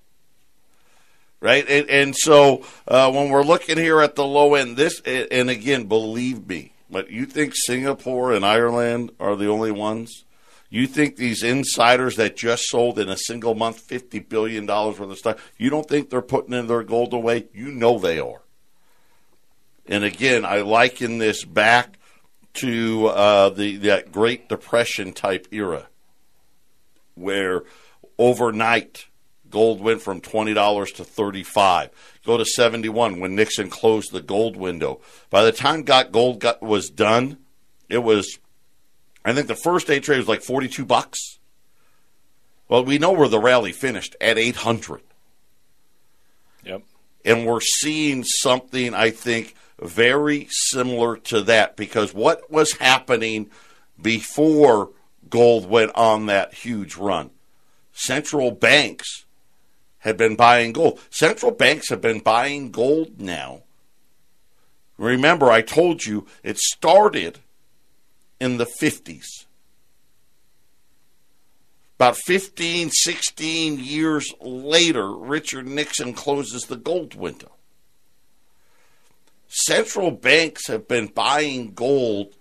[1.42, 1.68] right?
[1.68, 5.88] And, and so uh, when we're looking here at the low end, this and again,
[5.88, 10.24] believe me, but you think Singapore and Ireland are the only ones?
[10.70, 15.12] You think these insiders that just sold in a single month fifty billion dollars worth
[15.12, 15.54] of stuff?
[15.58, 17.48] You don't think they're putting in their gold away?
[17.54, 18.42] You know they are.
[19.88, 21.98] And again, I liken this back
[22.56, 25.88] to uh, the that Great Depression type era,
[27.16, 27.64] where
[28.18, 29.06] overnight
[29.50, 31.92] gold went from twenty dollars to thirty five.
[32.26, 35.00] Go to seventy one when Nixon closed the gold window.
[35.30, 37.38] By the time got gold got was done,
[37.88, 38.38] it was
[39.26, 41.40] I think the first day trade was like 42 bucks.
[42.70, 45.02] Well, we know where the rally finished at 800.
[46.64, 46.84] Yep.
[47.26, 53.50] And we're seeing something, I think, very similar to that because what was happening
[54.02, 54.90] before
[55.30, 57.30] gold went on that huge run?
[57.94, 59.26] Central banks
[60.00, 61.00] had been buying gold.
[61.10, 63.64] Central banks have been buying gold now.
[64.98, 67.40] Remember, I told you it started
[68.40, 69.46] in the 50s.
[71.96, 77.52] About 15, 16 years later, Richard Nixon closes the gold window.
[79.48, 82.36] Central banks have been buying gold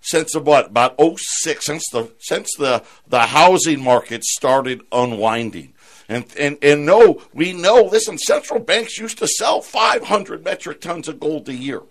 [0.00, 5.72] since what about 06 since the since the the housing market started unwinding
[6.08, 11.06] and and and no we know listen central banks used to sell 500 metric tons
[11.08, 11.82] of gold a year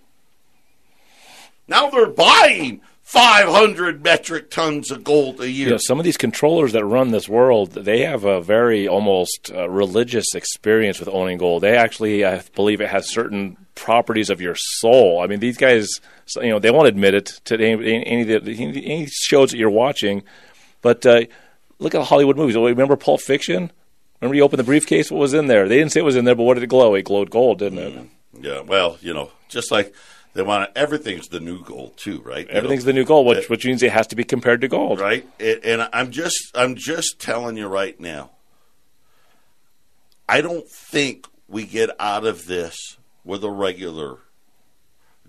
[1.68, 5.66] now they're buying 500 metric tons of gold a year.
[5.66, 9.52] You know, some of these controllers that run this world, they have a very almost
[9.52, 11.64] uh, religious experience with owning gold.
[11.64, 15.22] They actually, I believe, it has certain properties of your soul.
[15.22, 15.90] I mean, these guys,
[16.36, 19.72] you know, they won't admit it to any, any, of the, any shows that you're
[19.72, 20.22] watching.
[20.84, 21.22] But uh,
[21.80, 22.56] look at the Hollywood movies.
[22.56, 23.72] Remember Pulp Fiction?
[24.22, 25.10] Remember you opened the briefcase?
[25.10, 25.68] What was in there?
[25.68, 26.94] They didn't say it was in there, but what did it glow?
[26.94, 28.08] It glowed gold, didn't it?
[28.40, 28.62] Yeah.
[28.62, 29.96] Well, you know, just like
[30.34, 32.48] they want to, everything's the new gold too, right?
[32.48, 34.68] You Everything's know, the new gold, which, which means it has to be compared to
[34.68, 35.00] gold.
[35.00, 35.28] right.
[35.40, 38.32] It, and I'm just I'm just telling you right now.
[40.28, 44.20] I don't think we get out of this with a regular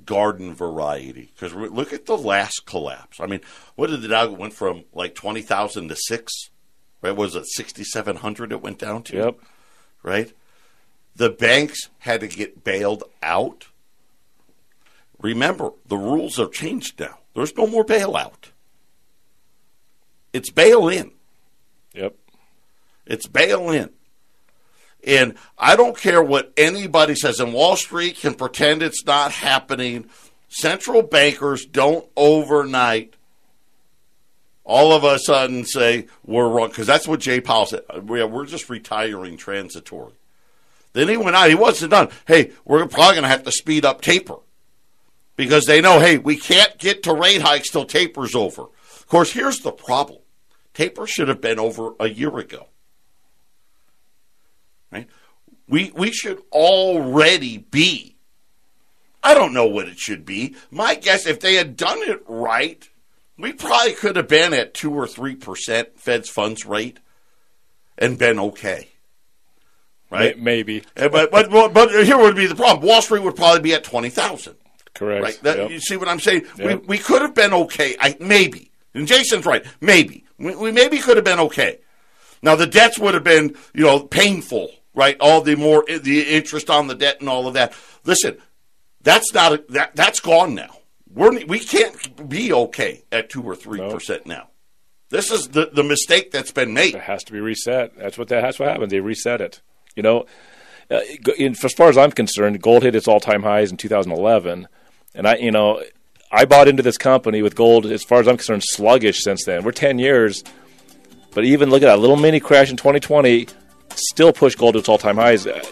[0.05, 3.19] garden variety because look at the last collapse.
[3.21, 3.41] I mean,
[3.77, 6.51] what did the Dow went from like twenty thousand to six?
[7.01, 7.17] Right?
[7.17, 8.53] Was it sixty seven hundred?
[8.53, 9.17] It went down to.
[9.17, 9.39] Yep.
[10.03, 10.33] Right.
[11.17, 13.69] The banks had to get bailed out.
[15.23, 17.19] Remember, the rules have changed now.
[17.35, 18.51] There's no more bailout.
[20.33, 21.13] It's bail in.
[21.95, 22.17] Yep.
[23.07, 23.91] It's bail in.
[25.07, 30.09] And I don't care what anybody says, and Wall Street can pretend it's not happening.
[30.49, 33.15] Central bankers don't overnight
[34.65, 37.83] all of a sudden say we're wrong because that's what Jay Powell said.
[38.05, 40.13] We're just retiring transitory.
[40.93, 41.49] Then he went out.
[41.49, 42.09] He wasn't done.
[42.27, 44.37] Hey, we're probably going to have to speed up taper
[45.37, 48.63] because they know, hey, we can't get to rate hikes till taper's over.
[48.63, 50.21] Of course, here's the problem:
[50.75, 52.69] taper should have been over a year ago.
[54.93, 55.09] Right?
[55.69, 58.17] We we should already be.
[59.23, 60.57] I don't know what it should be.
[60.71, 62.89] My guess, if they had done it right,
[63.39, 66.99] we probably could have been at two or three percent Fed's funds rate
[67.99, 68.89] and been okay.
[70.11, 70.37] Right?
[70.37, 70.83] Maybe.
[70.97, 72.87] Eh, but, but but here would be the problem.
[72.87, 74.57] Wall Street would probably be at twenty thousand.
[75.01, 75.25] Correct.
[75.25, 75.41] Right.
[75.45, 75.71] That, yep.
[75.71, 76.43] You see what I'm saying?
[76.59, 76.83] Yep.
[76.83, 77.97] We we could have been okay.
[77.99, 78.71] I maybe.
[78.93, 79.65] And Jason's right.
[79.81, 81.79] Maybe we, we maybe could have been okay.
[82.43, 84.71] Now the debts would have been you know painful.
[84.95, 85.17] Right.
[85.19, 87.73] All the more the interest on the debt and all of that.
[88.05, 88.37] Listen,
[89.01, 90.77] that's not a, that that's gone now.
[91.11, 93.91] We're we can't be okay at two or three No.
[93.91, 94.51] percent now.
[95.09, 96.95] This is the the mistake that's been made.
[96.95, 97.97] It has to be reset.
[97.97, 98.91] That's what that, that's what happens.
[98.91, 99.63] They reset it.
[99.97, 100.27] You know,
[100.91, 101.01] uh,
[101.39, 104.69] in, as far as I'm concerned, gold hit its all-time highs in 2011,
[105.15, 105.83] and I, you know,
[106.33, 107.87] I bought into this company with gold.
[107.87, 109.65] As far as I'm concerned, sluggish since then.
[109.65, 110.45] We're 10 years,
[111.35, 113.49] but even look at that little mini crash in 2020,
[113.95, 115.47] still pushed gold to its all-time highs.
[115.47, 115.63] Uh,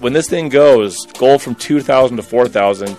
[0.00, 2.96] When this thing goes, gold from 2,000 to 4,000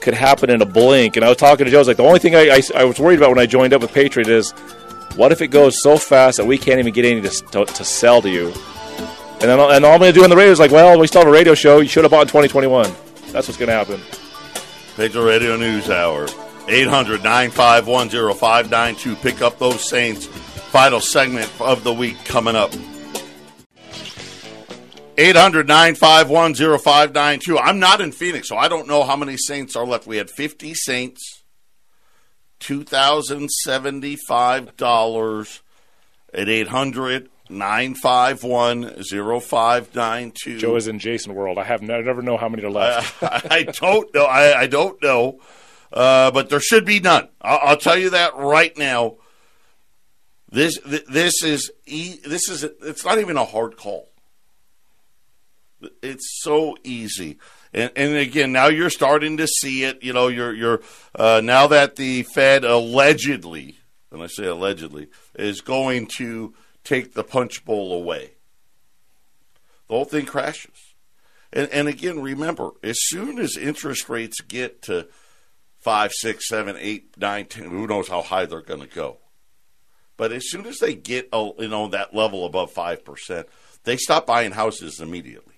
[0.00, 1.16] could happen in a blink.
[1.16, 1.78] And I was talking to Joe.
[1.78, 3.72] I was like, the only thing I, I, I was worried about when I joined
[3.72, 4.50] up with Patriot is,
[5.16, 7.84] what if it goes so fast that we can't even get any to, to, to
[7.84, 8.48] sell to you?
[8.48, 11.06] And then and all I'm going to do on the radio is like, well, we
[11.06, 11.80] still have a radio show.
[11.80, 12.90] You should have bought in 2021.
[13.32, 14.00] That's what's going to happen.
[14.96, 16.28] Patriot Radio News Hour.
[16.68, 19.16] 800 951 0592.
[19.16, 20.26] Pick up those Saints.
[20.26, 22.72] Final segment of the week coming up.
[25.18, 27.58] 800 951 0592.
[27.58, 30.06] I'm not in Phoenix, so I don't know how many Saints are left.
[30.06, 31.42] We had 50 Saints,
[32.60, 35.60] $2,075
[36.34, 40.58] at 800 951 0592.
[40.58, 41.58] Joe is in Jason world.
[41.58, 43.22] I have no, I never know how many are left.
[43.22, 44.24] I, I don't know.
[44.24, 45.40] I, I don't know.
[45.92, 47.28] Uh, but there should be none.
[47.40, 49.16] I'll, I'll tell you that right now.
[50.50, 54.10] This this is this is it's not even a hard call.
[56.02, 57.38] It's so easy.
[57.72, 60.02] And, and again, now you're starting to see it.
[60.02, 60.82] You know, you're you're
[61.14, 63.78] uh, now that the Fed allegedly,
[64.10, 66.54] and I say allegedly, is going to
[66.84, 68.32] take the punch bowl away.
[69.88, 70.94] The whole thing crashes.
[71.52, 75.08] And, and again, remember, as soon as interest rates get to
[75.78, 79.18] five, six, seven, eight, nine, ten, who knows how high they're going to go.
[80.16, 83.48] But as soon as they get, uh, you know, that level above five percent,
[83.84, 85.54] they stop buying houses immediately.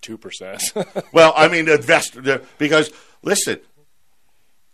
[0.00, 0.62] Two percent.
[1.12, 2.90] Well, I mean, investor because
[3.22, 3.60] listen,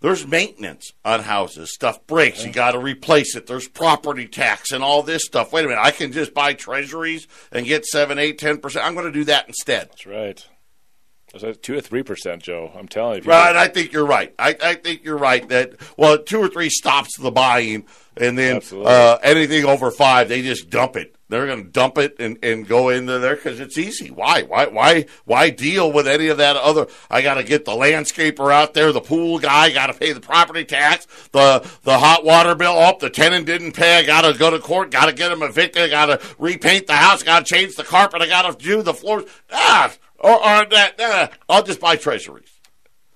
[0.00, 1.72] there's maintenance on houses.
[1.72, 3.46] Stuff breaks, you got to replace it.
[3.46, 5.52] There's property tax and all this stuff.
[5.52, 8.84] Wait a minute, I can just buy treasuries and get seven, eight, ten percent.
[8.84, 9.88] I'm going to do that instead.
[9.90, 10.46] That's right.
[11.62, 12.72] Two or three percent, Joe.
[12.76, 13.30] I'm telling you.
[13.30, 14.34] Right, I think you're right.
[14.38, 17.86] I, I think you're right that well, two or three stops the buying,
[18.16, 21.14] and then uh, anything over five, they just dump it.
[21.30, 24.10] They're going to dump it and, and go into there because it's easy.
[24.10, 24.42] Why?
[24.42, 24.66] Why?
[24.66, 25.04] Why?
[25.26, 26.86] Why deal with any of that other?
[27.10, 30.20] I got to get the landscaper out there, the pool guy, got to pay the
[30.20, 32.78] property tax, the the hot water bill.
[32.78, 33.98] Up, the tenant didn't pay.
[33.98, 34.90] I got to go to court.
[34.90, 35.90] Got to get him evicted.
[35.90, 37.22] Got to repaint the house.
[37.22, 38.22] Got to change the carpet.
[38.22, 39.24] I got to do the floors.
[39.52, 40.94] Ah, or, or that.
[40.98, 42.52] ah, I'll just buy treasuries.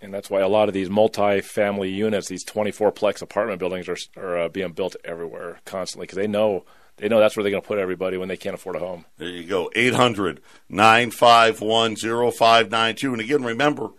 [0.00, 4.38] And that's why a lot of these multi-family units, these 24-plex apartment buildings, are, are
[4.38, 6.64] uh, being built everywhere constantly because they know
[6.96, 9.06] they know that's where they're going to put everybody when they can't afford a home.
[9.16, 9.70] There you go.
[9.74, 13.12] 800 951 0592.
[13.12, 13.90] And again, remember,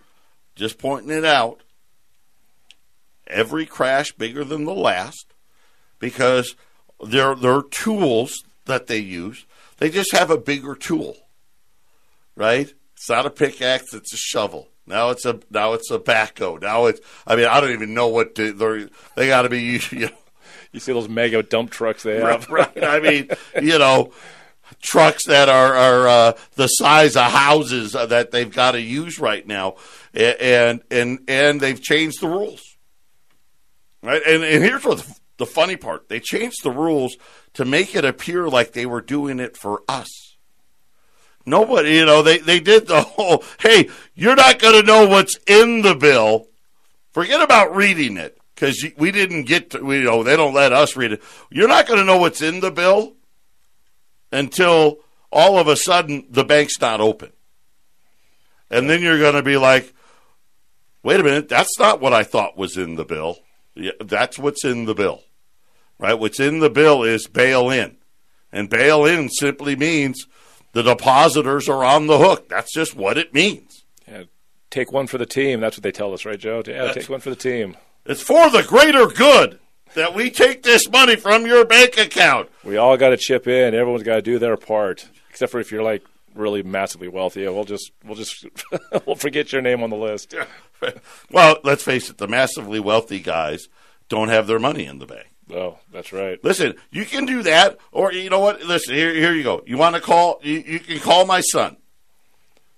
[0.56, 1.62] just pointing it out,
[3.28, 5.34] every crash bigger than the last
[5.99, 6.56] because
[7.04, 9.45] their their tools that they use,
[9.78, 11.18] they just have a bigger tool.
[12.36, 12.74] Right?
[13.04, 14.70] It's not a pickaxe, it's a shovel.
[14.88, 16.62] Now it's a now it's a backhoe.
[16.62, 18.88] Now it's I mean I don't even know what to, they're
[19.18, 20.10] they got to be you know,
[20.72, 22.49] You see those mega dump trucks they have.
[22.49, 22.84] right, right.
[22.86, 23.28] I mean,
[23.62, 24.14] you know,
[24.82, 29.20] trucks that are are uh, the size of houses uh, that they've got to use
[29.20, 29.76] right now,
[30.14, 32.62] and and and they've changed the rules.
[34.01, 37.18] Right, and and here's what the funny part: they changed the rules
[37.56, 40.22] to make it appear like they were doing it for us.
[41.46, 43.44] Nobody, you know, they they did the whole.
[43.60, 46.48] Hey, you're not going to know what's in the bill.
[47.12, 49.84] Forget about reading it because we didn't get to.
[49.84, 51.24] We, you know, they don't let us read it.
[51.50, 53.14] You're not going to know what's in the bill
[54.32, 55.00] until
[55.32, 57.32] all of a sudden the bank's not open,
[58.70, 59.94] and then you're going to be like,
[61.04, 63.39] wait a minute, that's not what I thought was in the bill.
[63.76, 65.24] Yeah, that's what's in the bill,
[66.00, 66.18] right?
[66.18, 67.98] What's in the bill is bail in.
[68.52, 70.28] And bail in simply means
[70.74, 72.49] the depositors are on the hook.
[72.49, 73.86] That's just what it means.
[74.07, 74.24] Yeah,
[74.69, 75.61] take one for the team.
[75.61, 76.61] That's what they tell us, right, Joe?
[76.65, 77.78] Yeah, that's, take one for the team.
[78.05, 79.59] It's for the greater good
[79.93, 82.49] that we take this money from your bank account.
[82.63, 83.74] We all got to chip in.
[83.74, 86.03] Everyone's got to do their part, except for if you're like
[86.36, 87.47] really massively wealthy.
[87.47, 88.45] We'll just we'll just
[89.05, 90.36] we'll forget your name on the list.
[91.32, 92.17] well, let's face it.
[92.17, 93.67] The massively wealthy guys
[94.09, 95.28] don't have their money in the bank.
[95.52, 96.41] Oh, that's right.
[96.44, 98.64] Listen, you can do that, or you know what?
[98.64, 99.62] Listen, here, here you go.
[99.66, 100.39] You want to call?
[100.41, 101.76] You, you can call my son,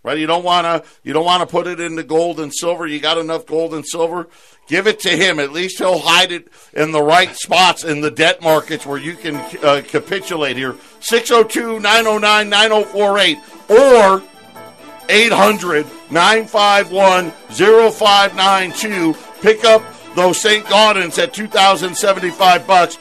[0.03, 0.18] right?
[0.18, 0.89] You don't want to.
[1.03, 2.88] You don't want to put it into gold and silver.
[2.88, 4.28] You got enough gold and silver.
[4.68, 5.39] Give it to him.
[5.39, 9.16] At least he'll hide it in the right spots in the debt markets where you
[9.16, 10.76] can uh, capitulate here.
[11.01, 13.38] 602 909 9048
[13.70, 14.24] or
[15.07, 19.13] 800 951 0592.
[19.41, 19.84] Pick up
[20.16, 20.66] those St.
[20.66, 22.97] Gaudens at 2075 bucks.